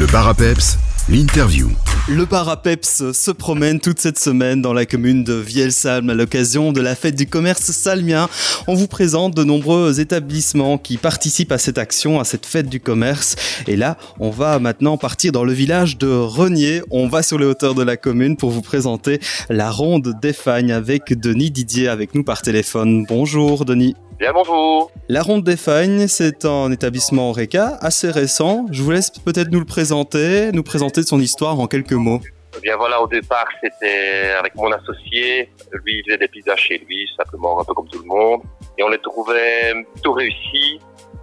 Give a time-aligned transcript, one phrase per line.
[0.00, 0.78] Le Parapeps,
[1.10, 1.68] l'interview.
[2.08, 6.80] Le Parapeps se promène toute cette semaine dans la commune de Vielsalm à l'occasion de
[6.80, 8.30] la fête du commerce salmien.
[8.66, 12.80] On vous présente de nombreux établissements qui participent à cette action, à cette fête du
[12.80, 13.36] commerce.
[13.66, 16.80] Et là, on va maintenant partir dans le village de Renier.
[16.90, 19.20] On va sur les hauteurs de la commune pour vous présenter
[19.50, 20.34] la ronde des
[20.72, 23.04] avec Denis Didier avec nous par téléphone.
[23.06, 23.94] Bonjour Denis.
[24.20, 24.92] Bien bonjour.
[25.08, 28.66] La Ronde des Fagnes, c'est un établissement RECA assez récent.
[28.70, 32.20] Je vous laisse peut-être nous le présenter, nous présenter son histoire en quelques mots.
[32.54, 35.50] Eh bien voilà, au départ, c'était avec mon associé.
[35.72, 38.42] Lui, il faisait des pizzas chez lui, simplement un peu comme tout le monde.
[38.76, 40.78] Et on les trouvait plutôt réussis.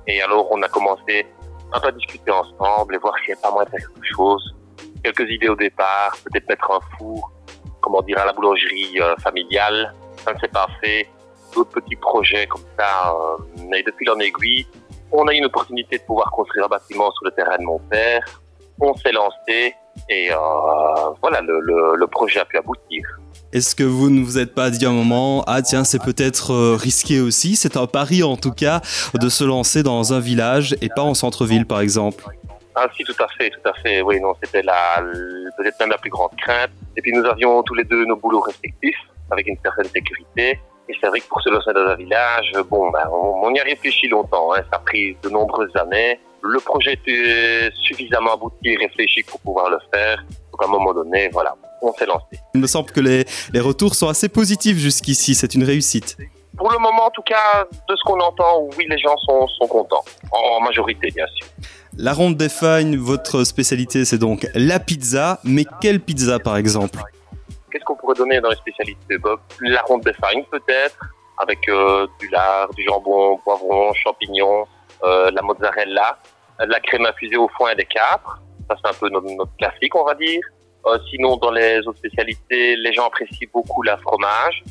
[0.07, 1.23] Et alors, on a commencé
[1.73, 4.15] un peu à discuter ensemble et voir s'il n'y avait pas moyen de faire quelque
[4.15, 4.55] chose.
[5.03, 7.31] Quelques idées au départ, peut-être mettre un four,
[7.79, 9.93] comment dire, à la boulangerie euh, familiale.
[10.25, 11.07] Ça ne s'est pas fait
[11.57, 13.11] d'autres petits projets comme ça.
[13.11, 14.65] Euh, mais depuis l'an aiguille,
[15.11, 17.79] on a eu une opportunité de pouvoir construire un bâtiment sur le terrain de mon
[17.79, 18.23] père.
[18.79, 19.73] On s'est lancé
[20.09, 20.35] et euh,
[21.21, 21.59] voilà, le,
[21.95, 23.03] le, projet a pu aboutir.
[23.51, 26.75] Est-ce que vous ne vous êtes pas dit un moment, ah tiens, c'est peut-être euh,
[26.75, 28.81] risqué aussi C'est un pari en tout cas
[29.15, 32.25] de se lancer dans un village et pas en centre-ville par exemple
[32.79, 34.03] ah si, tout à fait, tout à fait.
[34.03, 35.03] Oui, non, c'était la,
[35.57, 36.69] peut-être même la plus grande crainte.
[36.95, 38.99] Et puis nous avions tous les deux nos boulots respectifs,
[39.31, 40.59] avec une certaine sécurité.
[40.89, 43.63] Et c'est vrai que pour se lancer dans un village, bon, ben, on, y a
[43.63, 44.53] réfléchi longtemps.
[44.53, 44.61] Hein.
[44.71, 46.19] Ça a pris de nombreuses années.
[46.41, 50.23] Le projet était suffisamment abouti et réfléchi pour pouvoir le faire.
[50.51, 52.39] Donc à un moment donné, voilà, on s'est lancé.
[52.53, 55.35] Il me semble que les, les retours sont assez positifs jusqu'ici.
[55.35, 56.15] C'est une réussite.
[56.57, 59.67] Pour le moment, en tout cas, de ce qu'on entend, oui, les gens sont, sont
[59.67, 60.03] contents.
[60.31, 61.47] En, majorité, bien sûr.
[61.95, 65.39] La Ronde des Fagnes, votre spécialité, c'est donc la pizza.
[65.43, 66.99] Mais quelle pizza, par exemple?
[67.71, 69.39] Qu'est-ce qu'on pourrait donner dans les spécialités Bob?
[69.61, 70.99] La ronde des farines peut-être,
[71.37, 74.65] avec euh, du lard, du jambon, poivron, champignons,
[75.03, 76.17] euh, la mozzarella,
[76.59, 78.39] la crème infusée au foin et des capres.
[78.69, 80.41] Ça c'est un peu notre, classique on va dire.
[80.85, 84.63] Euh, sinon dans les autres spécialités, les gens apprécient beaucoup la fromage,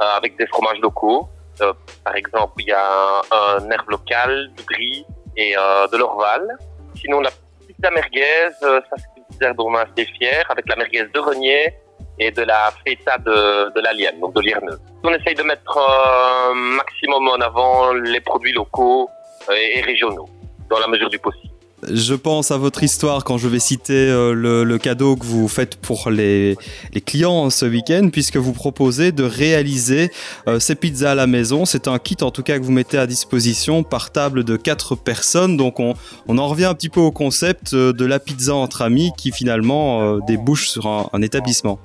[0.00, 1.28] euh, avec des fromages locaux.
[1.60, 1.72] Euh,
[2.04, 6.46] par exemple, il y a un, herbe local, du brie et de l'orval.
[6.94, 7.30] Sinon la
[7.66, 11.18] pizza merguez, ça c'est une pizza dont on est assez fier, avec la merguez de
[11.18, 11.74] Renier,
[12.18, 14.78] et de la feta de, de l'alien, donc de l'irneux.
[15.02, 19.08] On essaye de mettre euh, maximum en avant les produits locaux
[19.50, 20.28] euh, et régionaux,
[20.70, 21.52] dans la mesure du possible.
[21.90, 25.76] Je pense à votre histoire quand je vais citer euh, le, cadeau que vous faites
[25.76, 26.56] pour les,
[27.04, 30.10] clients ce week-end, puisque vous proposez de réaliser
[30.58, 31.66] ces pizzas à la maison.
[31.66, 34.94] C'est un kit en tout cas que vous mettez à disposition par table de 4
[34.94, 35.58] personnes.
[35.58, 35.92] Donc on,
[36.26, 40.16] on en revient un petit peu au concept de la pizza entre amis qui finalement
[40.20, 41.78] débouche sur un établissement.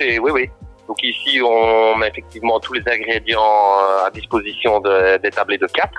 [0.00, 0.50] Oui, oui.
[0.86, 5.66] Donc ici, on met effectivement tous les ingrédients euh, à disposition de, des tablés de
[5.66, 5.90] 4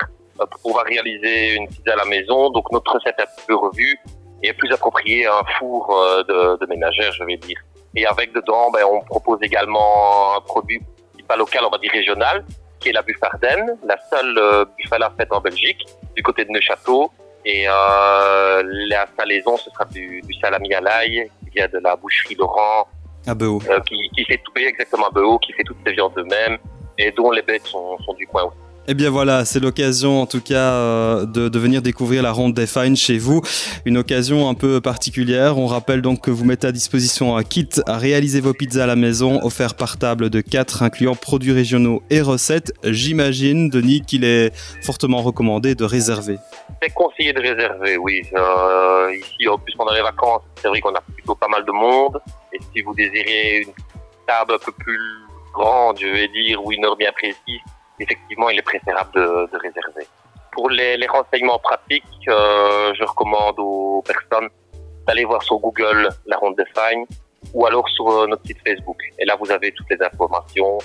[0.41, 2.51] euh, pour pouvoir réaliser une pizza à la maison.
[2.51, 3.97] Donc notre recette est un peu revue
[4.43, 7.57] et est plus appropriée à un four euh, de, ménagère, je vais dire.
[7.95, 10.79] Et avec dedans, ben, on propose également un produit
[11.27, 12.45] pas local, on va dire régional,
[12.79, 15.83] qui est la buffardaine, la seule buffala faite en Belgique,
[16.15, 17.09] du côté de Neuchâteau.
[17.45, 21.95] Et euh, la salaison, ce sera du, du salami à l'ail, qui vient de la
[21.95, 22.87] boucherie Laurent,
[23.27, 23.61] à Beau.
[23.69, 26.57] Euh, qui, qui, fait tout exactement à Beau, qui fait toutes ses viandes eux-mêmes
[26.97, 28.64] et dont les bêtes sont, sont du coin aussi.
[28.87, 32.67] Eh bien voilà, c'est l'occasion en tout cas euh, de, venir découvrir la ronde des
[32.67, 33.41] Fines chez vous.
[33.85, 35.57] Une occasion un peu particulière.
[35.57, 38.85] On rappelle donc que vous mettez à disposition un kit à réaliser vos pizzas à
[38.85, 42.73] la maison, offert par table de 4, incluant produits régionaux et recettes.
[42.83, 46.37] J'imagine, Denis, qu'il est fortement recommandé de réserver.
[46.79, 48.21] C'est conseillé de réserver, oui.
[48.35, 51.71] Euh, ici, en plus pendant les vacances, c'est vrai qu'on a plutôt pas mal de
[51.71, 52.21] monde.
[52.53, 53.73] Et si vous désirez une
[54.27, 55.01] table un peu plus
[55.55, 57.61] grande, je vais dire, ou une heure bien précise,
[57.99, 60.07] effectivement, il est préférable de, de réserver.
[60.51, 64.49] Pour les, les renseignements pratiques, euh, je recommande aux personnes
[65.05, 67.05] d'aller voir sur Google la ronde de Fagne
[67.53, 68.97] ou alors sur euh, notre site Facebook.
[69.19, 70.77] Et là, vous avez toutes les informations,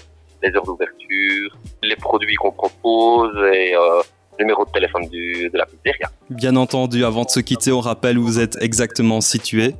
[0.43, 4.03] les heures d'ouverture, les produits qu'on propose et euh,
[4.39, 6.09] le numéro de téléphone du, de la pizzeria.
[6.29, 9.75] Bien entendu, avant de se quitter, on rappelle où vous êtes exactement situé.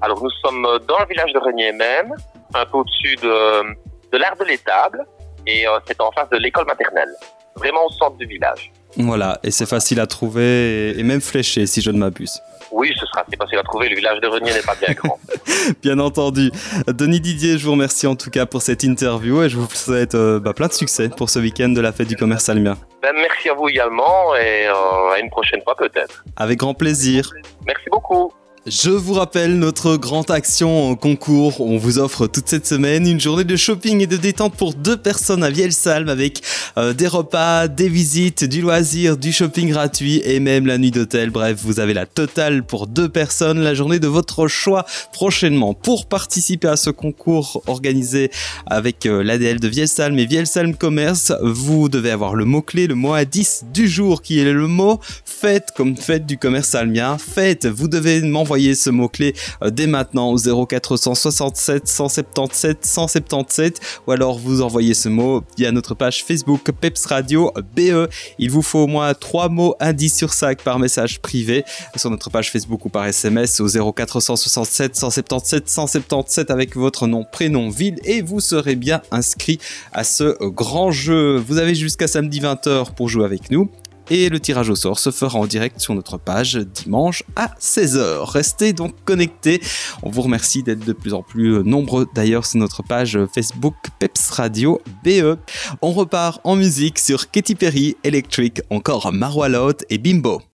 [0.00, 2.14] Alors, nous sommes dans le village de Renier même,
[2.54, 3.74] un peu au-dessus de,
[4.12, 5.04] de l'art de l'étable
[5.46, 7.10] et euh, c'est en face de l'école maternelle,
[7.56, 8.72] vraiment au centre du village.
[8.96, 12.40] Voilà, et c'est facile à trouver et même fléché si je ne m'abuse.
[12.70, 13.88] Oui, ce sera assez facile à trouver.
[13.88, 15.18] Le village de Renier n'est pas bien grand.
[15.82, 16.50] bien entendu.
[16.88, 20.14] Denis Didier, je vous remercie en tout cas pour cette interview et je vous souhaite
[20.14, 22.76] euh, bah, plein de succès pour ce week-end de la fête du commerce almien.
[23.02, 26.24] Ben, merci à vous également et euh, à une prochaine fois peut-être.
[26.36, 27.30] Avec grand plaisir.
[27.66, 28.32] Merci beaucoup.
[28.66, 31.60] Je vous rappelle notre grande action concours.
[31.60, 34.96] On vous offre toute cette semaine une journée de shopping et de détente pour deux
[34.96, 36.40] personnes à Vielsalm avec
[36.78, 41.28] euh, des repas, des visites, du loisir, du shopping gratuit et même la nuit d'hôtel.
[41.28, 45.74] Bref, vous avez la totale pour deux personnes, la journée de votre choix prochainement.
[45.74, 48.30] Pour participer à ce concours organisé
[48.66, 53.12] avec euh, l'ADL de Vielsalm et Vielsalm Commerce, vous devez avoir le mot-clé, le mot
[53.12, 57.18] à 10 du jour qui est le mot fête comme fête du commerce salmien.
[57.18, 64.38] Fête, vous devez m'envoyer ce mot-clé euh, dès maintenant au 0467 177 177 ou alors
[64.38, 68.08] vous envoyez ce mot via notre page Facebook Peps Radio BE.
[68.38, 71.64] Il vous faut au moins trois mots indices sur sac par message privé
[71.96, 77.70] sur notre page Facebook ou par SMS au 0467 177 177 avec votre nom, prénom,
[77.70, 79.58] ville et vous serez bien inscrit
[79.92, 81.36] à ce grand jeu.
[81.36, 83.68] Vous avez jusqu'à samedi 20h pour jouer avec nous
[84.10, 88.24] et le tirage au sort se fera en direct sur notre page dimanche à 16h.
[88.24, 89.60] Restez donc connectés.
[90.02, 94.30] On vous remercie d'être de plus en plus nombreux d'ailleurs sur notre page Facebook Peps
[94.30, 95.36] Radio BE.
[95.82, 100.44] On repart en musique sur Katy Perry, Electric, encore Marwalot et Bimbo.